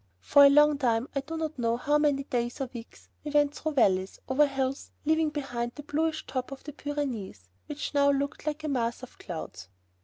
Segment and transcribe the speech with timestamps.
[0.19, 3.53] For a long time, I do not know how many days or weeks, we went
[3.53, 8.47] through valleys, over hills, leaving behind the bluish top of the Pyrenees, which now looked
[8.47, 9.69] like a mass of clouds.